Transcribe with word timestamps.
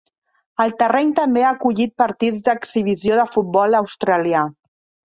El 0.63 0.71
terreny 0.79 1.11
també 1.19 1.45
ha 1.45 1.51
acollit 1.57 1.95
partits 2.05 2.43
d'exhibició 2.49 3.21
de 3.23 3.31
futbol 3.37 3.83
australià. 3.83 4.47